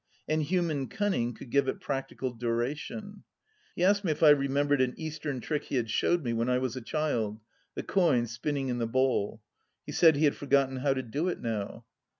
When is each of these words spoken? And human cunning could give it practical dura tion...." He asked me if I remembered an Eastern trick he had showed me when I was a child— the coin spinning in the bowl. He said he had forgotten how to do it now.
And 0.27 0.41
human 0.41 0.87
cunning 0.87 1.35
could 1.35 1.51
give 1.51 1.67
it 1.67 1.79
practical 1.79 2.31
dura 2.33 2.73
tion...." 2.73 3.23
He 3.75 3.83
asked 3.83 4.03
me 4.03 4.11
if 4.11 4.23
I 4.23 4.31
remembered 4.31 4.81
an 4.81 4.95
Eastern 4.97 5.41
trick 5.41 5.65
he 5.65 5.75
had 5.75 5.91
showed 5.91 6.23
me 6.23 6.33
when 6.33 6.49
I 6.49 6.57
was 6.57 6.75
a 6.75 6.81
child— 6.81 7.39
the 7.75 7.83
coin 7.83 8.25
spinning 8.25 8.69
in 8.69 8.79
the 8.79 8.87
bowl. 8.87 9.43
He 9.85 9.91
said 9.91 10.15
he 10.15 10.23
had 10.23 10.35
forgotten 10.35 10.77
how 10.77 10.95
to 10.95 11.03
do 11.03 11.27
it 11.27 11.39
now. 11.39 11.85